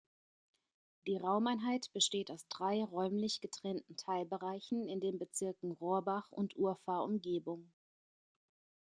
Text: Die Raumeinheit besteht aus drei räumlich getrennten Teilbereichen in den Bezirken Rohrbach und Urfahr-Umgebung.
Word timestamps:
Die 1.05 1.17
Raumeinheit 1.19 1.93
besteht 1.93 2.31
aus 2.31 2.47
drei 2.47 2.83
räumlich 2.85 3.39
getrennten 3.39 3.97
Teilbereichen 3.97 4.87
in 4.89 4.99
den 4.99 5.19
Bezirken 5.19 5.73
Rohrbach 5.73 6.31
und 6.31 6.55
Urfahr-Umgebung. 6.55 7.71